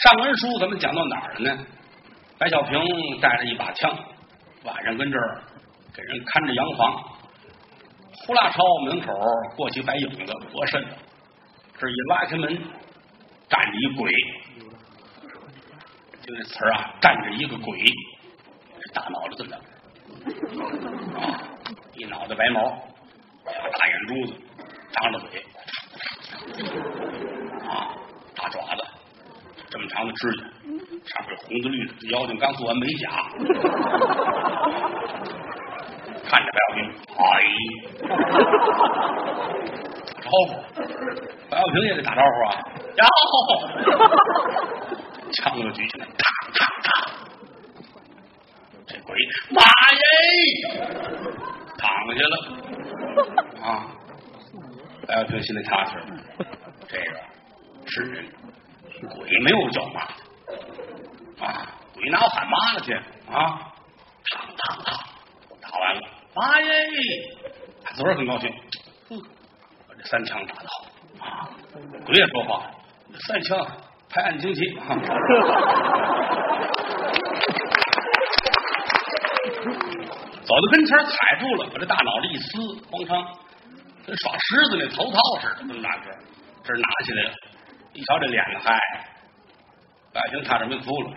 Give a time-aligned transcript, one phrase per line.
[0.00, 1.66] 上文书咱们讲到哪儿了呢？
[2.38, 2.80] 白小平
[3.20, 3.94] 带着一把枪，
[4.64, 5.42] 晚上跟这儿
[5.94, 7.04] 给人看着洋房。
[8.26, 9.12] 呼啦朝门口
[9.56, 10.88] 过去白影子，多瘆得！
[11.78, 12.58] 这一拉开门，
[13.48, 14.10] 站着一鬼，
[16.22, 17.78] 就那词儿啊，站着一个鬼，
[18.94, 19.56] 大脑袋子的，
[21.20, 21.42] 啊，
[21.94, 22.62] 一脑袋白毛，
[23.44, 24.32] 大眼珠子，
[24.92, 25.44] 张着嘴，
[29.70, 30.42] 这么长的指甲，
[31.06, 33.08] 上面红的绿的，妖精刚做完美甲，
[36.24, 36.78] 看着白小平，
[37.16, 37.22] 哎，
[40.16, 40.50] 打招呼，
[41.48, 42.52] 白小平也得打招呼啊，
[42.96, 43.06] 呀，
[45.34, 46.88] 枪就举起来，咔咔咔，
[48.88, 49.16] 这鬼
[49.50, 49.62] 妈
[49.94, 50.02] 耶，
[51.78, 52.34] 躺下了，
[53.62, 53.86] 啊，
[55.06, 56.04] 白小平心里踏实了，
[56.88, 57.04] 这个
[57.86, 58.24] 是人，
[59.08, 60.00] 鬼没有叫妈。
[61.44, 63.72] 啊，鬼哪有喊妈的去啊？
[64.30, 64.88] 嘡嘡嘡，
[65.60, 66.00] 打完了，
[66.34, 66.68] 妈耶！
[67.82, 68.52] 他昨儿很高兴，
[69.08, 69.16] 哼，
[69.88, 70.84] 我这三枪打的好
[71.24, 71.48] 啊！
[72.04, 72.70] 鬼也说话，
[73.26, 73.66] 三枪
[74.10, 74.94] 拍案惊奇啊！
[80.44, 82.58] 走到跟前踩住了，把这大脑袋一撕，
[82.90, 83.24] 咣当，
[84.06, 86.14] 跟耍狮子那头套似的，这么大个，
[86.62, 87.30] 这拿起来了，
[87.92, 88.78] 一瞧这脸子，嗨，
[90.12, 91.10] 百姓差点没哭了。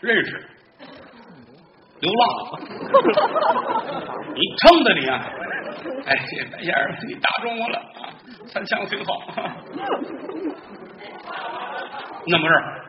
[0.00, 0.48] 认识，
[2.00, 2.60] 流浪，
[4.34, 5.26] 你撑的你啊！
[6.06, 8.14] 哎，白先生，你打中我了啊！
[8.46, 9.12] 三枪挺好，
[12.26, 12.84] 那么事儿，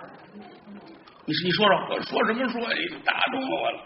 [1.26, 2.62] 你你说说，我说什么说？
[2.74, 3.80] 你打中我了，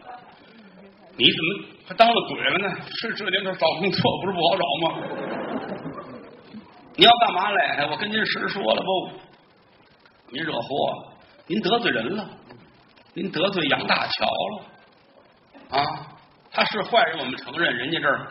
[1.18, 1.50] 你怎么
[1.88, 2.76] 还当了鬼了呢？
[3.00, 4.88] 是这年头找工作不是不好找吗？
[6.96, 7.88] 你要干嘛来？
[7.88, 9.20] 我跟您实说了不？
[10.30, 11.14] 您惹祸，
[11.48, 12.30] 您得罪人了。
[13.16, 15.86] 您得罪杨大桥了啊！
[16.52, 17.76] 他是坏人，我们承认。
[17.76, 18.28] 人家这儿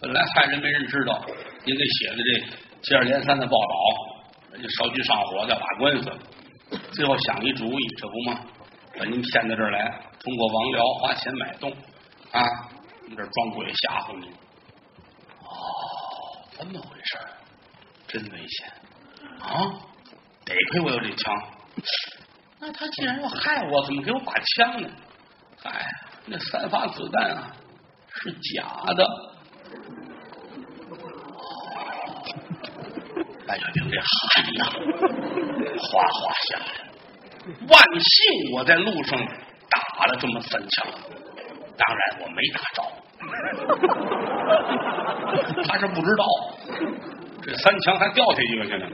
[0.00, 1.24] 本来害人没人知道，
[1.64, 6.12] 您给写的这接二连三的报道，人家烧鸡上火的打官司，
[6.92, 8.40] 最后想一主意，这不吗？
[8.98, 11.70] 把您骗到这儿来，通过王辽花钱买动
[12.30, 12.42] 啊！
[13.02, 14.28] 我们这装鬼吓唬您。
[16.56, 17.18] 这么回事
[18.06, 18.72] 真危险
[19.40, 19.70] 啊！
[20.44, 21.34] 得亏我有这枪。
[22.60, 24.88] 那他既然要害我，怎么给我把枪呢？
[25.64, 25.84] 哎，
[26.26, 27.56] 那三发子弹啊
[28.14, 29.06] 是假的。
[33.46, 34.64] 白小平这汗呐，
[35.78, 36.64] 哗哗下来。
[37.68, 40.86] 万幸我在路上打了这么三枪，
[41.76, 43.03] 当然我没打着。
[45.66, 46.24] 他是不知道，
[47.42, 48.86] 这三枪还掉下一个去呢。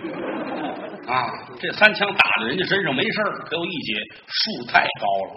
[1.06, 1.26] 啊，
[1.58, 3.94] 这三枪打在人家身上没事儿可有一节
[4.26, 5.32] 树太高了，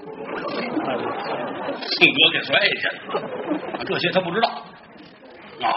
[1.79, 2.87] 性格给摔下去
[3.17, 3.21] 了。
[3.85, 4.49] 这些他不知道
[5.61, 5.71] 啊，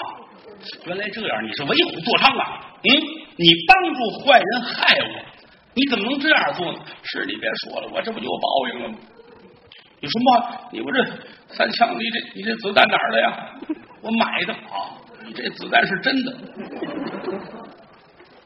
[0.86, 2.60] 原来这样，你是为虎作伥啊！
[2.82, 2.90] 嗯，
[3.36, 5.04] 你帮助坏人害我，
[5.74, 6.78] 你怎么能这样做呢？
[7.02, 8.96] 是你别说了，我这不就有报应了吗？
[10.00, 11.04] 你说嘛，你不这
[11.48, 13.50] 三枪，你这你这子弹哪儿的呀？
[14.02, 14.92] 我买的啊，
[15.24, 16.32] 你这子弹是真的。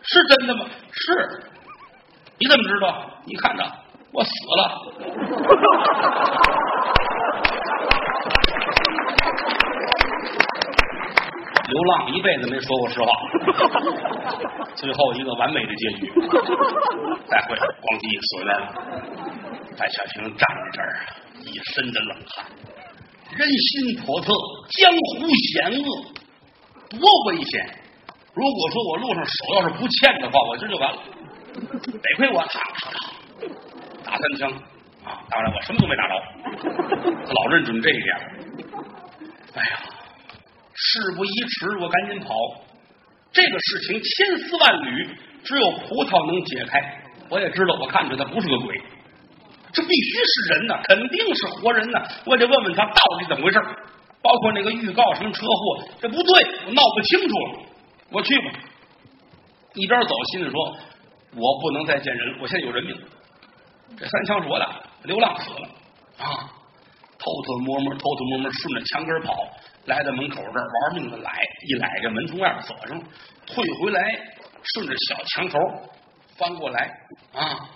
[0.03, 0.65] 是真的吗？
[0.93, 1.43] 是，
[2.39, 3.11] 你怎么知道？
[3.27, 3.65] 你看着，
[4.13, 4.63] 我死了。
[11.69, 13.07] 流浪一辈子没说过实话，
[14.75, 16.11] 最后一个完美的结局。
[17.29, 18.73] 再会，咣叽死来了。
[19.77, 21.07] 白小平站在这儿，
[21.41, 22.47] 一身的冷汗。
[23.37, 24.33] 人心叵测，
[24.81, 25.87] 江湖险恶，
[26.99, 27.79] 多危险！
[28.35, 31.03] 如果说我路上手要是不欠的话，我今就完了。
[31.85, 32.61] 得亏我打
[34.05, 34.51] 打三枪
[35.05, 35.23] 啊！
[35.29, 36.15] 当然我什么都没打着，
[37.25, 38.17] 他老认准这一点。
[39.55, 39.81] 哎呀，
[40.75, 42.35] 事不宜迟，我赶紧跑。
[43.33, 45.09] 这个事情千丝万缕，
[45.45, 47.03] 只有葡萄能解开。
[47.29, 48.81] 我也知道，我看着他不是个鬼，
[49.73, 52.03] 这必须是人呐，肯定是活人呐。
[52.27, 53.59] 我得问问他到底怎么回事，
[54.23, 57.63] 包括那个预告什么车祸，这不对，我闹不清楚了。
[58.11, 58.51] 我去吧，
[59.75, 60.77] 一边走心里说
[61.37, 62.97] ：“我不能再见人了，我现在有人命。
[63.97, 65.69] 这三枪是我打，流浪死了
[66.19, 66.51] 啊！
[67.19, 69.35] 偷偷摸摸，偷偷摸摸，顺着墙根跑，
[69.85, 71.33] 来到门口这儿，玩命的来，
[71.69, 73.05] 一来这门从外边锁上了，
[73.47, 74.01] 退回来，
[74.75, 75.59] 顺着小墙头
[76.37, 76.91] 翻过来
[77.35, 77.69] 啊，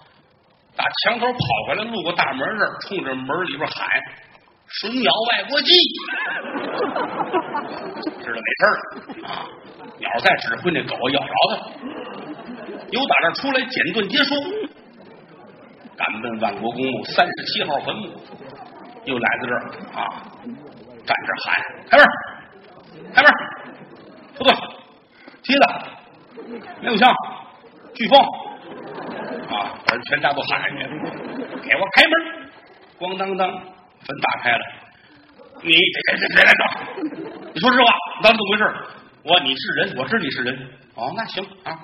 [0.76, 1.38] 打墙头跑
[1.68, 3.86] 回来，路过大门这儿，冲着门里边喊
[4.66, 5.72] ：‘水鸟外国鸡！
[8.22, 8.66] ’知道没事
[9.20, 9.46] 了啊。”
[10.00, 11.56] 鸟在指挥那狗咬着他，
[12.90, 14.34] 又打这出来简顿结束，
[15.96, 18.10] 赶奔万国公墓三十七号坟墓，
[19.04, 19.60] 又来到这儿
[19.94, 20.22] 啊，
[21.06, 22.04] 站这喊开门，
[23.14, 23.32] 开门，
[24.36, 24.52] 不对，
[25.44, 25.60] 梯子，
[26.80, 27.14] 没有枪，
[27.94, 28.18] 飓风
[29.48, 30.78] 啊，把全家都喊去，
[31.62, 32.14] 给我开门，
[32.98, 33.60] 咣当当，门
[34.22, 34.64] 打开了，
[35.62, 36.60] 你谁谁谁来着？
[37.52, 37.86] 你说实话，
[38.22, 38.64] 到底怎么回事？
[39.24, 41.78] 我你是人，我知你是人，哦，那行啊。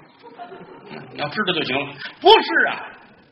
[1.12, 1.94] 你要知道就行了。
[2.20, 2.82] 不是啊，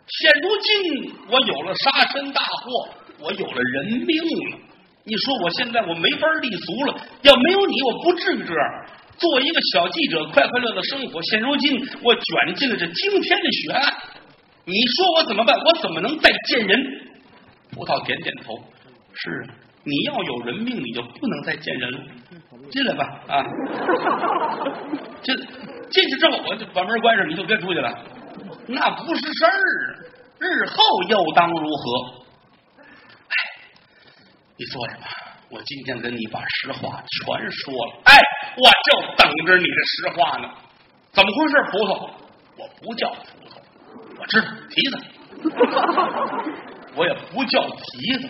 [0.07, 2.89] 现如今我有了杀身大祸，
[3.19, 4.17] 我有了人命
[4.53, 4.59] 了。
[5.05, 6.95] 你说我现在我没法立足了。
[7.23, 8.87] 要没有你，我不至于这样。
[9.19, 11.21] 作为一个小记者，快快乐乐生活。
[11.23, 13.95] 现如今我卷进了这惊天的血案，
[14.69, 15.57] 你说我怎么办？
[15.59, 16.79] 我怎么能再见人？
[17.73, 18.55] 葡萄点点头。
[19.15, 22.01] 是啊，你要有人命，你就不能再见人了。
[22.71, 23.43] 进来吧，啊，
[25.25, 25.35] 进。
[25.89, 27.91] 进去之后，我就把门关上，你就别出去了。
[28.67, 29.51] 那不是事儿，
[30.39, 32.25] 日后又当如何？
[32.77, 33.35] 哎，
[34.59, 35.07] 你坐下吧，
[35.49, 38.03] 我今天跟你把实话全说了。
[38.05, 38.15] 哎，
[38.55, 40.51] 我就等着你的实话呢。
[41.13, 42.11] 怎么回事，葡萄？
[42.59, 43.38] 我不叫葡，
[44.29, 44.97] 知道蹄子。
[46.95, 48.29] 我也不叫蹄子，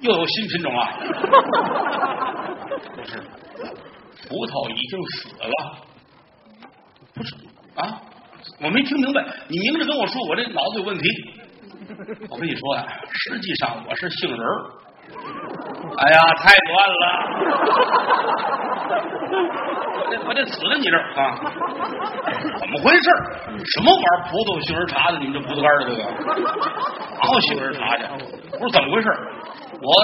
[0.00, 0.92] 又有新品种啊？
[2.94, 3.22] 不是，
[4.28, 5.54] 葡萄已经死了。
[7.14, 7.34] 不是
[7.76, 8.00] 啊，
[8.60, 9.24] 我没听明白。
[9.48, 11.08] 你明着跟我说，我这脑子有问题。
[12.28, 14.70] 我跟你说呀，实际上我是杏仁儿。
[15.96, 17.04] 哎呀，太乱了！
[19.96, 21.38] 我这我这死在你这儿啊？
[22.58, 23.06] 怎么回事？
[23.64, 24.26] 什么玩儿？
[24.28, 25.18] 葡萄杏仁茶的？
[25.18, 26.02] 你们这葡萄干的这个？
[27.14, 28.02] 哪有杏仁茶去？
[28.58, 29.08] 不是怎么回事？
[29.80, 29.94] 我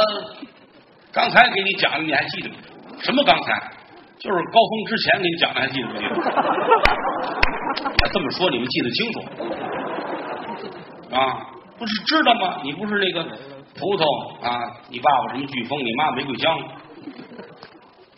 [1.13, 2.57] 刚才给你讲的，你还记得吗？
[3.01, 3.61] 什么刚才？
[4.21, 6.15] 就是高峰之前给你讲的，还记得不记得？
[8.13, 9.21] 这么说你们记得清楚
[11.17, 11.51] 啊？
[11.79, 12.61] 不是知道吗？
[12.63, 13.27] 你不是那个
[13.75, 14.05] 葡萄
[14.43, 14.81] 啊？
[14.89, 15.79] 你爸爸什么飓风？
[15.85, 16.59] 你妈玫瑰香？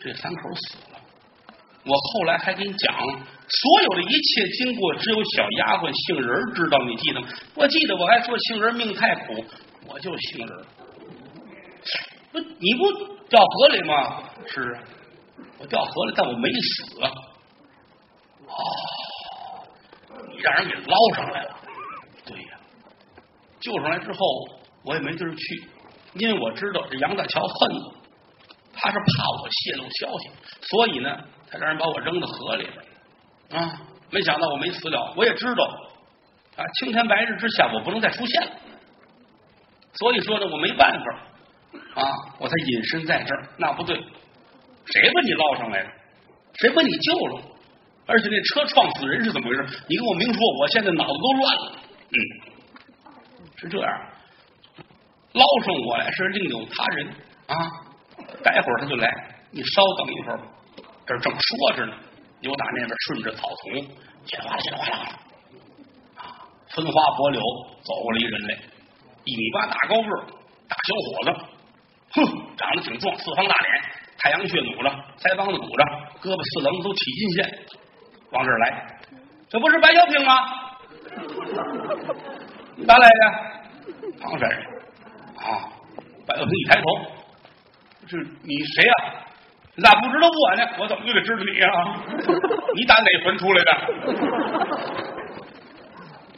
[0.00, 0.98] 这三口死了。
[1.84, 6.78] 我后来还给你讲，所有的一切经过，只有小丫鬟杏仁知道。
[6.84, 7.28] 你记得吗？
[7.54, 9.44] 我记得我还说杏仁命太苦，
[9.86, 10.66] 我就杏仁。
[12.32, 12.90] 不，你不
[13.28, 14.22] 掉河里吗？
[14.46, 14.82] 是啊。
[15.58, 17.02] 我掉河里，但我没死。
[18.46, 18.56] 哦，
[20.30, 21.56] 你让人给捞上来了。
[22.24, 22.58] 对呀，
[23.60, 24.18] 救上来之后，
[24.84, 25.68] 我也没地儿去，
[26.14, 27.94] 因为我知道这杨大桥恨我，
[28.74, 29.04] 他是怕
[29.42, 30.30] 我泄露消息，
[30.62, 31.16] 所以呢，
[31.50, 33.62] 他让人把我扔到河里边。
[33.62, 33.80] 啊，
[34.10, 35.14] 没想到我没死了。
[35.16, 35.64] 我也知道
[36.56, 38.50] 啊，青天白日之下，我不能再出现了。
[39.94, 42.08] 所以说呢，我没办法啊，
[42.38, 43.48] 我才隐身在这儿。
[43.58, 43.96] 那不对。
[44.84, 45.90] 谁把你捞上来的？
[46.54, 47.42] 谁把你救了？
[48.06, 49.62] 而且那车撞死人是怎么回事？
[49.88, 51.72] 你跟我明说，我现在脑子都乱了。
[52.10, 52.18] 嗯，
[53.56, 54.06] 是这样，
[55.32, 57.08] 捞上我来是另有他人
[57.46, 57.56] 啊。
[58.42, 59.08] 待会儿他就来，
[59.50, 60.40] 你稍等一会儿。
[61.06, 61.94] 这正说着呢，
[62.40, 63.74] 牛打那边顺着草丛，
[64.24, 64.92] 稀里哗啦，稀里哗啦，
[66.16, 66.22] 啊，
[66.70, 67.40] 分花薄柳
[67.82, 68.54] 走过来一人来，
[69.24, 70.08] 一米八大高个
[70.68, 71.30] 大小伙子，
[72.14, 72.22] 哼，
[72.56, 73.68] 长得挺壮，四方大脸。
[74.18, 75.84] 太阳穴鼓着，腮帮子鼓着，
[76.20, 77.66] 胳膊四棱都起筋线，
[78.30, 78.98] 往这儿来，
[79.48, 80.34] 这不是白小平吗？
[82.76, 83.22] 哪来的？
[84.20, 84.81] 唐山人
[85.42, 85.68] 啊！
[86.26, 86.84] 白小平一抬头，
[88.06, 88.94] 这你谁呀？
[89.74, 90.62] 你咋不知道我呢？
[90.78, 91.68] 我怎么就得知道你呀？
[92.74, 93.70] 你打哪坟出来的？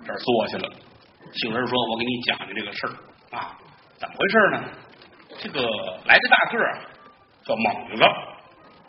[0.05, 0.69] 这儿坐下了，
[1.33, 2.93] 杏仁说：“我给你讲讲这个事儿
[3.37, 3.57] 啊，
[3.97, 4.65] 怎么回事呢？
[5.43, 5.61] 这个
[6.07, 6.81] 来的大个儿。”
[7.45, 8.03] 叫猛子，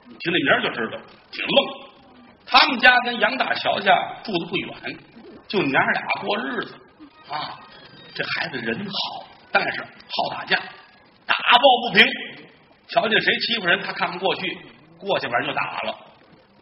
[0.08, 0.98] 听这名就知道
[1.30, 1.58] 挺愣。
[2.46, 3.94] 他们家跟杨大桥家
[4.24, 4.98] 住的不远，
[5.50, 6.74] 就娘俩过日子
[7.30, 7.60] 啊。
[8.14, 9.25] 这孩子人好，
[9.58, 10.58] 但是好打架，
[11.26, 12.06] 打抱不平。
[12.90, 14.58] 瞧见谁欺负人，他看不过去，
[15.00, 15.98] 过去反正就打了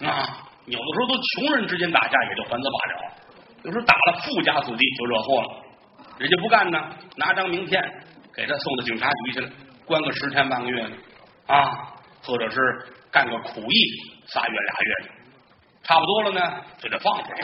[0.07, 0.47] 啊。
[0.65, 3.13] 有的时候都穷人之间打架也就还则罢了，
[3.63, 5.49] 有时候打了富家子弟就惹祸了。
[6.19, 7.81] 人家不干呢，拿张名片
[8.35, 9.49] 给他送到警察局去了，
[9.85, 10.91] 关个十天半个月的。
[11.47, 12.57] 啊，或者是
[13.11, 13.77] 干个苦役，
[14.27, 15.09] 仨月俩月的，
[15.81, 17.43] 差不多了呢，就得放出去。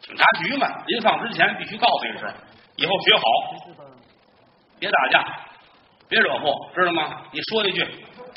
[0.00, 2.34] 警察局嘛，临放之前必须告诉一声，
[2.76, 3.22] 以后学好，
[4.78, 5.24] 别打架，
[6.08, 7.22] 别惹祸，知道吗？
[7.32, 7.80] 你说一句，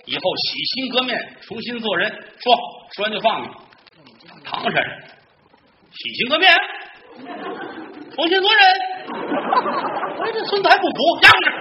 [0.05, 2.09] 以后洗心革面，重新做人。
[2.39, 2.55] 说
[2.95, 3.47] 说完就放你。
[4.43, 5.03] 唐山人，
[5.91, 6.51] 洗心革面，
[8.15, 8.61] 重新做人。
[10.17, 11.51] 我，这孙子还不服，压着。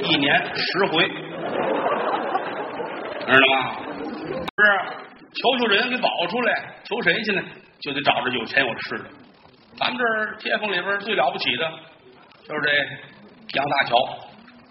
[0.00, 1.08] 一年十回，
[3.26, 3.54] 知道吗？
[4.56, 4.60] 是
[5.34, 7.42] 求求人给保出来，求谁去呢？
[7.80, 9.04] 就得找着有钱有势的。
[9.76, 11.70] 咱们这儿街坊里边最了不起的，
[12.48, 13.96] 就是这杨大桥，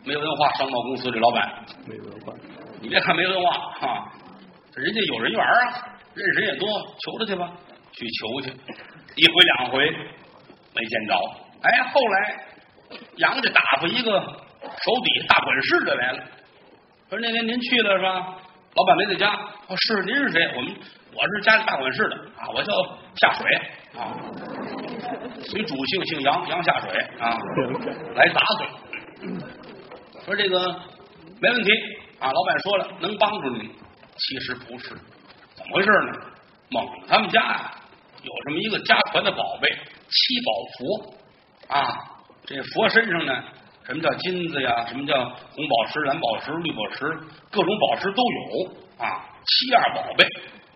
[0.03, 1.65] 没文化商贸公司这老板。
[1.85, 2.33] 没文化，
[2.81, 3.49] 你别看没文化
[3.87, 4.11] 啊，
[4.75, 6.67] 人家有人缘啊，认识人也多，
[6.99, 7.53] 求他去吧，
[7.93, 9.89] 去求去，一回两回
[10.75, 11.15] 没见着。
[11.61, 12.45] 哎，后来
[13.15, 16.23] 杨家打发一个手底下大管事的来了，
[17.09, 18.37] 说那天您去了是吧？
[18.77, 19.33] 老板没在家。
[19.67, 20.53] 哦，是您是谁？
[20.55, 20.75] 我们
[21.11, 22.15] 我是家里大管事的。
[22.37, 22.71] 啊，我叫
[23.15, 23.55] 下水。
[23.97, 24.13] 啊，
[25.41, 26.91] 随主姓姓杨，杨下水。
[27.19, 27.35] 啊，
[28.13, 28.67] 来杂碎。
[30.23, 30.79] 说这个
[31.41, 31.71] 没问题。
[32.19, 33.69] 啊，老板说了能帮助您，
[34.15, 34.89] 其实不是，
[35.55, 36.19] 怎么回事呢？
[36.69, 37.71] 猛他们家呀、
[38.23, 39.69] 有这么一个家传的宝贝
[40.09, 41.15] 七宝佛
[41.75, 41.87] 啊，
[42.45, 43.43] 这佛身上呢，
[43.87, 44.85] 什么叫金子呀？
[44.85, 47.05] 什么叫红宝石、蓝宝石、绿宝石，
[47.49, 50.27] 各种宝石都有啊，七样宝贝，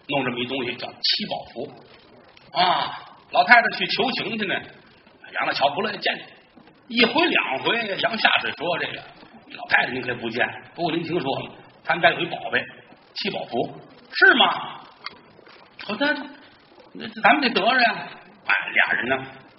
[0.08, 1.74] 弄这么一东西叫七宝符
[2.58, 3.04] 啊。
[3.32, 4.56] 老太太去求情去呢，
[5.34, 6.18] 杨大桥不乐意见
[6.88, 8.94] 你，一回两回，杨下水说这个
[9.58, 11.52] 老太太您可以不见，不过您听说了，
[11.84, 12.64] 他们家有一宝贝
[13.14, 13.78] 七宝符，
[14.14, 14.80] 是吗？
[15.80, 16.16] 说他
[16.94, 18.08] 那咱们得得着呀。
[18.46, 19.18] 哎，俩人呢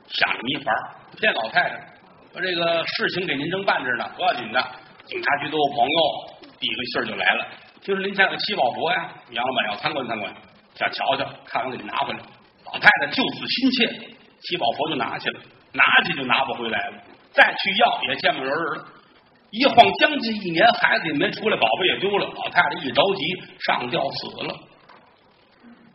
[0.08, 0.72] 想这么一法
[1.18, 1.91] 见老太太，
[2.32, 4.58] 说这个事情给您正办着呢，不要紧的。
[5.04, 5.98] 警察局都有朋友，
[6.58, 7.46] 递个信儿就来了。
[7.82, 10.32] 听说您家有七宝佛呀，杨老板要参观参观，
[10.74, 12.20] 想瞧瞧，看完给您拿回来。
[12.64, 13.86] 老太太就此心切，
[14.40, 15.40] 七宝佛就拿去了，
[15.72, 18.86] 拿去就拿不回来了，再去要也见不着人了。
[19.50, 22.26] 一晃将近一年，孩子也没出来，宝贝也丢了。
[22.34, 24.56] 老太太一着急，上吊死了。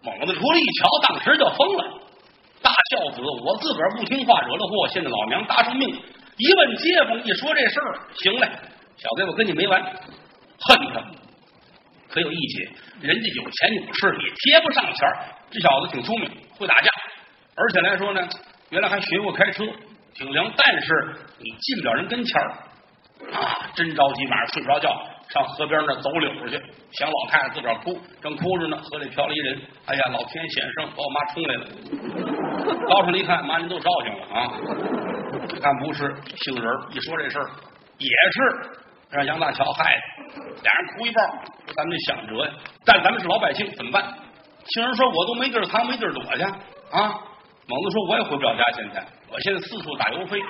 [0.04, 2.00] 猛子出来一瞧，当时就疯了。
[2.62, 5.98] 大孝子，我自个儿不听话，惹了祸，现在老娘搭上命。
[6.38, 8.50] 一问街坊，一说这事儿，行嘞，
[8.98, 11.04] 小子，我跟你没完，恨他。
[12.10, 12.70] 可有义气，
[13.02, 15.08] 人家有钱有势，你贴不上钱。
[15.50, 16.90] 这小子挺聪明，会打架，
[17.56, 18.28] 而且来说呢，
[18.70, 19.66] 原来还学过开车，
[20.14, 20.54] 挺灵。
[20.56, 22.54] 但是你进不了人跟前儿
[23.34, 23.70] 啊！
[23.76, 31.68] 真着急，晚上睡不着觉，上河边那走柳去，想老太太自个儿哭，正哭着呢，河里漂了一人，哎呀，老天显圣，把我妈冲来了。
[32.88, 34.52] 高上来一看，妈您都烧醒了啊！
[35.62, 37.50] 看不是杏仁，一说这事儿
[37.98, 38.80] 也是
[39.10, 41.22] 让杨大桥害的，俩人哭一抱，
[41.76, 42.52] 咱们得想辙呀。
[42.86, 44.04] 但咱们是老百姓，怎么办？
[44.74, 47.22] 杏仁说：“我都没地儿藏，没地儿躲去啊。”
[47.70, 50.42] 猛子说：“我也回不了家，现在我现在四处打油飞。”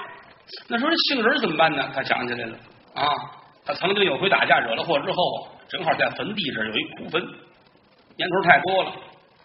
[0.69, 1.87] 那说这杏仁怎么办呢？
[1.93, 2.57] 他想起来了
[2.95, 3.05] 啊，
[3.67, 7.21] 他曾经有回打架惹了祸之后，正好在坟地这儿有一古坟，
[8.15, 8.93] 年头太多了，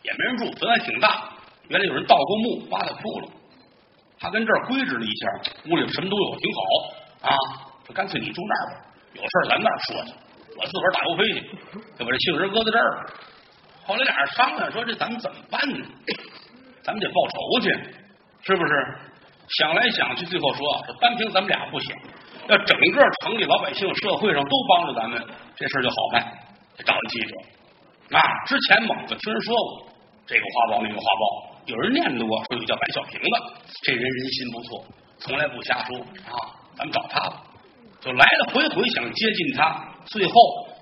[0.02, 1.28] 也没人住，坟还挺大。
[1.66, 3.28] 原来有人盗过墓，挖的窟窿，
[4.20, 5.28] 他跟这儿规制了一下，
[5.68, 7.36] 屋里什么都有，挺好啊。
[7.84, 10.12] 说干脆你住那儿吧，有事儿咱那儿说去，
[10.56, 11.40] 我自个儿打油飞去，
[11.98, 13.10] 就把这杏仁搁在这儿。
[13.84, 15.84] 后来俩人商量说：“这咱们怎么办呢？
[16.84, 17.70] 咱们得报仇去，
[18.46, 18.96] 是不是？”
[19.58, 21.96] 想来想去，最后说：“这单凭咱们俩不行，
[22.48, 25.22] 要整个城里老百姓、社会上都帮着咱们，
[25.56, 26.32] 这事就好办。”
[26.84, 27.36] 找一记者
[28.16, 29.86] 啊，之前猛子听人说过
[30.26, 33.36] 这个花豹那个花豹，有人念叨过，说有叫白小平的，
[33.84, 34.84] 这人人心不错，
[35.18, 36.58] 从来不瞎说啊。
[36.74, 37.42] 咱们找他吧，
[38.00, 40.32] 就来来回回想接近他，最后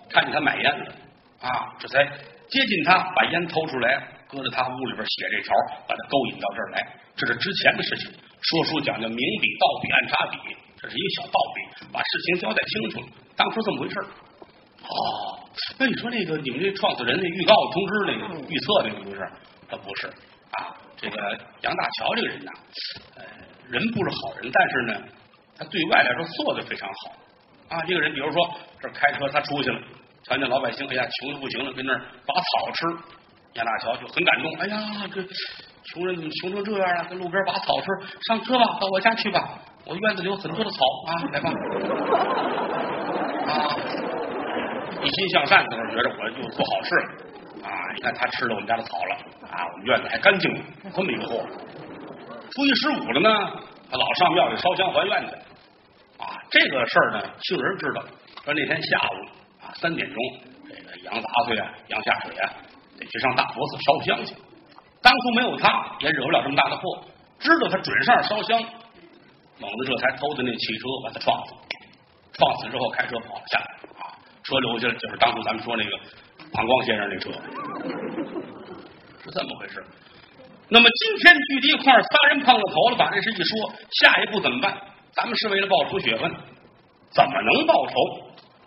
[0.08, 0.94] 看见他买烟了
[1.42, 2.04] 啊，这才。
[2.50, 5.54] 接近他，把烟偷出来，搁在他屋里边写这条，
[5.86, 6.96] 把他勾引到这儿来。
[7.14, 8.10] 这是之前的事情。
[8.42, 13.06] 说书讲究明笔道笔暗插笔，这是一个小道理，把事情交代清楚了。
[13.36, 14.00] 当初这么回事
[14.82, 15.44] 哦，
[15.78, 19.30] 那你说那个你们这创始人那预告通知那个预测那个不是？
[19.68, 20.06] 他不是
[20.52, 20.74] 啊。
[20.96, 21.16] 这个
[21.62, 22.50] 杨大桥这个人呐，
[23.68, 25.08] 人不是好人，但是呢，
[25.56, 27.82] 他对外来说做的非常好啊。
[27.86, 29.80] 这个人，比如说这开车，他出去了。
[30.26, 32.86] 看见老百姓，哎呀，穷的不行了，跟那儿拔草吃。
[33.54, 35.22] 杨大桥就很感动，哎呀，这
[35.84, 37.04] 穷人怎么穷成这样啊？
[37.04, 37.86] 跟路边拔草吃，
[38.28, 39.58] 上车吧，到我家去吧，
[39.90, 40.78] 我院子里有很多的草
[41.08, 41.50] 啊，来吧。
[43.50, 43.74] 啊，
[45.02, 47.74] 一心向善，就是觉得我就做好事了啊。
[47.96, 49.16] 你看他吃了我们家的草了
[49.50, 50.48] 啊，我们院子还干净，
[50.94, 51.44] 这么一个货。
[52.52, 53.30] 初一十五了呢，
[53.90, 55.34] 他老上庙里烧香还愿去
[56.22, 56.38] 啊。
[56.50, 58.00] 这个事儿呢，杏仁知道，
[58.44, 59.26] 说那天下午
[59.66, 59.74] 啊。
[59.74, 60.16] 三点钟，
[60.68, 62.46] 这个杨杂碎啊，杨下水啊，
[62.96, 64.36] 得去上大佛寺烧香去。
[65.02, 66.82] 当初没有他，也惹不了这么大的祸。
[67.40, 68.62] 知道他准上烧香，
[69.60, 71.54] 猛子这才偷的那汽车把他撞死。
[72.32, 73.66] 撞死之后，开车跑了下来
[74.00, 75.90] 啊，车留下，就是当初咱们说那个
[76.52, 77.30] 庞光先生那车，
[79.22, 79.84] 是这么回事。
[80.68, 84.74] 那么今天聚在一块儿，仨人碰了头了，把这事一说，下一步怎么办？
[85.12, 86.30] 咱们是为了报仇雪恨，
[87.10, 87.94] 怎么能报仇？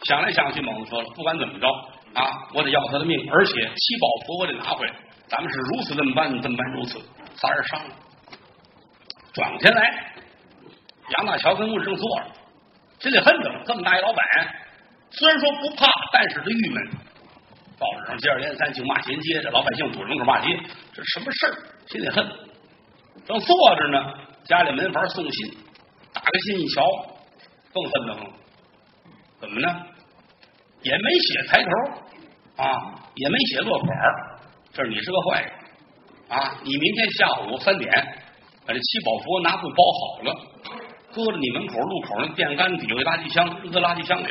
[0.04, 1.68] 想来想去，猛子说了，不管怎么着，
[2.14, 4.94] 啊，我得要他的命，而且七宝佛我得拿回来。
[5.30, 7.00] 咱们是如此这么办，这么办如此，
[7.36, 7.92] 仨人商量。
[9.34, 10.13] 转过天来，
[11.18, 12.26] 杨大桥跟屋里正坐着，
[13.00, 14.24] 心里恨着这么大一老板，
[15.12, 16.84] 虽然说不怕，但是他郁闷。
[17.80, 20.58] 报纸上接二连三就骂衔接，这老百姓堵着门口骂街，
[20.94, 21.54] 这什么事儿？
[21.88, 22.26] 心里恨。
[23.26, 24.14] 正坐着呢，
[24.46, 25.58] 家里门房送信，
[26.14, 26.84] 打开信一瞧，
[27.74, 28.34] 更恨得慌。
[29.42, 29.86] 怎么呢？
[30.82, 31.70] 也没写抬头
[32.64, 32.70] 啊，
[33.16, 33.98] 也没写落款
[34.74, 35.52] 这你是个坏人
[36.28, 36.58] 啊！
[36.64, 37.90] 你明天下午三点
[38.66, 40.36] 把这七宝佛拿回包好了，
[41.14, 44.28] 搁着你门口路口那电杆底下垃圾箱，扔在垃圾箱里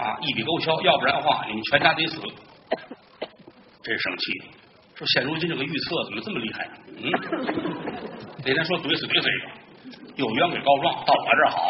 [0.00, 0.16] 啊！
[0.22, 2.20] 一笔勾销，要不然的话你们全家得死。
[3.82, 4.42] 真生气！
[4.96, 6.68] 说现如今这个预测怎么这么厉害？
[6.96, 7.12] 嗯，
[8.44, 9.46] 那天说怼死怼死一个，
[10.16, 11.60] 又冤鬼告状到我这儿好，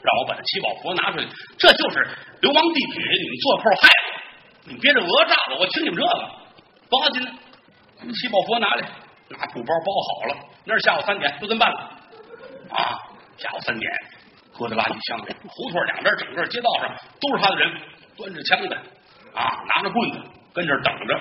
[0.00, 1.26] 让我把这七宝佛拿出来，
[1.58, 2.06] 这就是
[2.40, 6.08] 流氓地痞，你们做扣害我，你们别这讹诈我，我听你们这个。
[6.88, 7.28] 包进来，
[8.14, 8.88] 七宝佛拿来，
[9.28, 10.36] 拿布包包好了。
[10.64, 11.78] 那是下午三点，就这么办了。
[12.70, 12.96] 啊，
[13.38, 13.90] 下午三点，
[14.58, 15.30] 搁在垃圾箱里。
[15.46, 16.90] 胡同两边，整个街道上
[17.22, 17.70] 都是他的人，
[18.16, 18.76] 端着枪的，
[19.32, 20.18] 啊，拿着棍子
[20.52, 21.14] 跟这等着。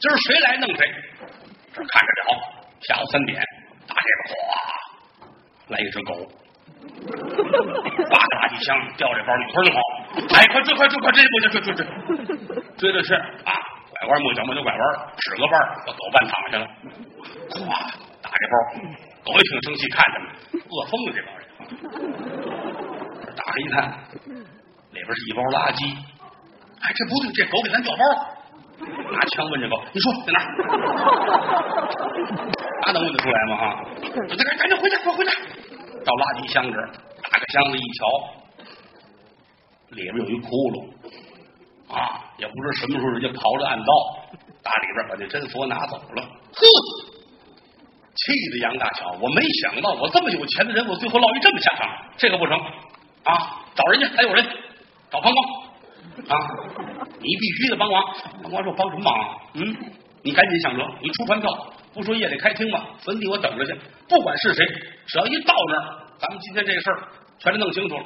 [0.00, 0.82] 今儿谁来弄谁。
[1.72, 2.30] 这看着了，
[2.82, 3.38] 下午三点，
[3.86, 4.34] 大街上哗，
[5.68, 6.26] 来一只狗，
[8.10, 9.78] 扒着垃圾箱，掉这包里，快就跑！
[10.34, 11.86] 哎，快追，快追，快追，不追追追追，
[12.76, 13.14] 追的是
[13.46, 13.54] 啊。
[14.00, 14.82] 拐弯抹角抹角拐弯，
[15.18, 15.52] 使个弯
[15.86, 16.66] 把狗绊躺下了。
[17.54, 17.70] 咵，
[18.20, 18.54] 打这包，
[19.22, 20.26] 狗也挺生气，看着呢，
[20.66, 21.46] 饿疯了这帮人。
[23.36, 24.04] 打开一看，
[24.92, 25.96] 里边是一包垃圾。
[26.80, 28.02] 哎，这不对，这狗给咱掉包。
[29.12, 30.38] 拿枪问这狗，你说在哪？
[32.86, 33.54] 哪能问得出来吗？
[33.56, 35.30] 啊，赶紧赶紧回家，快回家。
[36.04, 36.90] 到垃圾箱这儿，
[37.30, 38.00] 打开箱子一瞧，
[39.90, 40.88] 里边有一窟窿。
[41.92, 43.92] 啊，也不知什么时候人家刨了暗道，
[44.62, 46.22] 打里边把那真佛拿走了。
[46.22, 46.62] 呵，
[48.32, 51.88] 气的杨大桥，我没想到我这么有钱的人，我最后落一这么下场。
[52.16, 52.58] 这个不成
[53.24, 53.62] 啊！
[53.74, 54.44] 找人家还有人，
[55.10, 55.44] 找庞光
[56.28, 56.34] 啊！
[57.18, 58.02] 你必须得帮忙。
[58.42, 59.36] 庞光说：“帮什么忙啊？
[59.54, 59.76] 嗯，
[60.22, 61.50] 你赶紧想辙，你出船票，
[61.94, 62.86] 不说夜里开厅吗？
[63.02, 63.78] 坟地我等着去。
[64.08, 64.66] 不管是谁，
[65.06, 68.04] 只要一到那儿，咱们今天这事儿全都弄清楚了。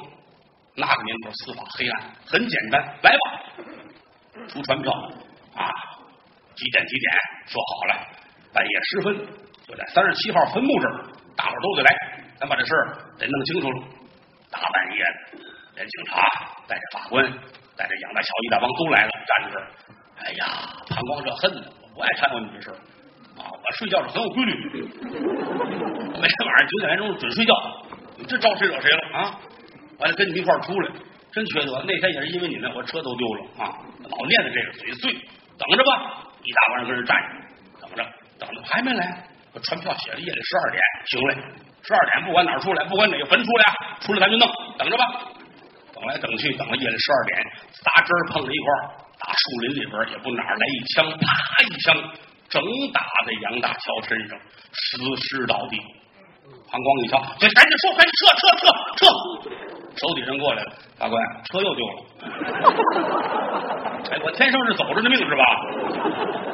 [0.75, 3.19] 那个年头司法黑暗，很简单，来吧。”
[4.47, 4.91] 出船票
[5.55, 5.69] 啊！
[6.55, 7.11] 几点几点
[7.47, 8.07] 说好了？
[8.53, 9.27] 半夜时分
[9.67, 11.89] 就在三十七号坟墓这儿，大伙都得来，
[12.39, 13.83] 咱把这事儿得弄清楚了。
[14.51, 15.39] 大半夜的，
[15.75, 16.21] 连警察
[16.67, 17.25] 带着法官
[17.75, 19.67] 带着杨大桥一大帮都来了，站在这儿。
[20.23, 20.45] 哎呀，
[20.87, 22.77] 潘光这恨的，我不爱掺和你这事儿
[23.41, 23.49] 啊！
[23.51, 27.53] 我睡觉是很有规律，每天晚上九点来钟准睡觉。
[28.17, 29.39] 你这招谁惹谁了啊？
[29.99, 30.91] 完了跟你们一块儿出来。
[31.33, 31.83] 真缺德！
[31.85, 33.75] 那天也是因为你们，我车都丢了啊！
[34.03, 36.23] 老念叨这个嘴碎，等着吧！
[36.43, 37.27] 一大帮人跟这站着，
[37.81, 38.05] 等着，
[38.39, 39.27] 等着，还没来。
[39.55, 41.31] 我船票写了夜里十二点，行嘞，
[41.81, 43.63] 十二点不管哪儿出来，不管哪个坟出来，
[44.01, 44.45] 出来咱就弄，
[44.77, 45.31] 等着吧。
[45.95, 47.39] 等来等去，等到夜里十二点，
[47.71, 51.23] 仨针碰在一块儿，大树林里边也不哪来一枪，啪
[51.63, 51.95] 一枪，
[52.49, 55.79] 整打在杨大桥身上，死尸倒地。
[56.67, 58.67] 韩光一瞧，这赶紧说，赶紧撤撤撤
[58.99, 59.07] 撤！
[59.95, 61.15] 手底下人过来了，大官，
[61.45, 62.03] 车又丢了。
[64.11, 65.43] 哎，我天生是走着的命是吧？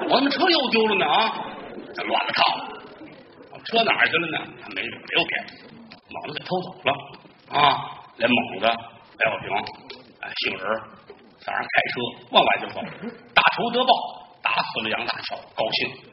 [0.07, 1.05] 我怎么车又丢了呢？
[1.11, 1.33] 啊，
[1.95, 2.70] 这乱了套了。
[3.65, 4.37] 车哪去了呢？
[4.75, 5.73] 没没有别的，
[6.09, 6.93] 猛子给偷走了
[7.59, 7.99] 啊！
[8.17, 8.65] 连猛子、
[9.17, 9.49] 白小平、
[10.21, 10.63] 哎杏仁，
[11.39, 11.93] 早上开车
[12.31, 12.81] 往外就走，
[13.33, 13.91] 大仇得报，
[14.43, 16.11] 打死了杨大桥，高兴。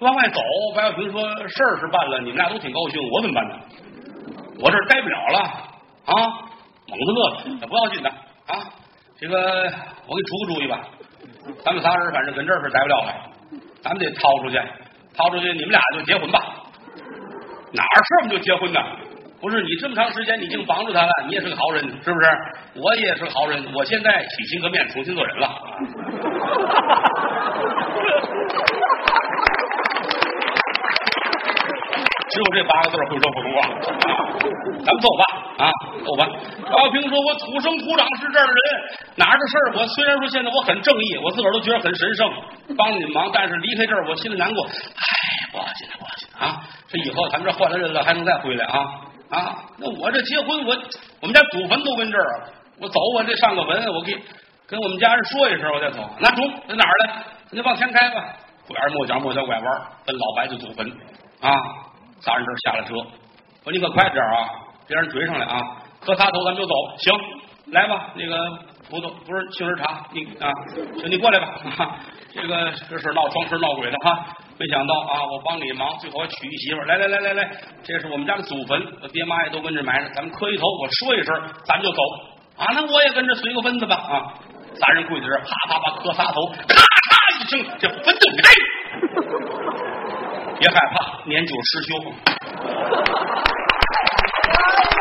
[0.00, 0.40] 往外走，
[0.74, 3.54] 白小平说事儿是办了，你们俩都挺高兴，我怎么办呢？
[4.60, 5.38] 我这儿待不了了
[6.06, 6.14] 啊！
[6.86, 8.10] 猛子乐了，那不要紧的
[8.46, 8.72] 啊！
[9.18, 9.36] 这个
[10.06, 10.88] 我给你出个主意吧，
[11.64, 13.30] 咱们仨人反正跟这儿是待不了了，
[13.82, 14.60] 咱们得掏出去，
[15.16, 16.63] 掏出去，你们俩就结婚吧。
[17.74, 18.80] 哪儿事我们就结婚呢？
[19.40, 22.26] 不是你这么长时间你净帮助他了，你也是个好人，是不是？
[22.76, 25.50] 我也是个好人，我现在洗心革面，重新做人了。
[32.30, 33.68] 只有这八个字会说普通话！
[34.84, 35.24] 咱们走吧
[35.56, 35.70] 啊，
[36.04, 36.26] 走吧。
[36.70, 39.78] 高平说：“我土生土长是这儿的人，哪儿的事儿？
[39.78, 42.28] 我虽然说现在我很正义，我自个儿都觉得很神圣，
[42.76, 43.30] 帮你们忙。
[43.32, 44.64] 但是离开这儿，我心里难过。
[44.64, 44.72] 哎，
[45.52, 46.60] 不要紧，不要紧啊！
[46.88, 48.78] 这以后咱们这换了人了，还能再回来啊
[49.30, 49.56] 啊！
[49.78, 50.76] 那我这结婚，我
[51.20, 52.48] 我们家祖坟都跟这儿，
[52.80, 54.12] 我走，我得上个坟，我给
[54.66, 56.10] 跟我们家人说一声，我再走。
[56.18, 57.22] 那中在哪儿呢？
[57.50, 58.34] 你往前开吧，
[58.66, 60.90] 拐弯抹角，抹角拐弯，奔老白的祖坟
[61.40, 61.56] 啊！”
[62.20, 62.94] 仨人这下了车，
[63.62, 64.48] 说你可快点啊，
[64.86, 65.58] 别让人追上来啊！
[66.00, 67.14] 磕仨头咱们就走，行，
[67.72, 68.36] 来吧，那个
[68.90, 70.50] 葡萄不是杏仁茶，你啊，
[71.00, 71.54] 行，你过来吧。
[72.34, 74.26] 这个这事闹装神闹鬼的哈，
[74.58, 76.80] 没想到啊，我帮你忙，最后还娶一媳妇。
[76.82, 77.50] 来来来来来，
[77.84, 82.02] 这是我们家的祖坟，我爹妈也都跟着埋着，咱们磕一头，我说一声，咱们就走
[82.58, 82.66] 啊。
[82.74, 84.34] 那我也跟着随个份子吧啊。
[84.74, 88.50] 三人跪在这儿，啪啪啪磕仨头，咔嚓一声，这坟就开。
[90.58, 91.94] 别害怕，年久失修。
[94.54, 94.93] Thank you.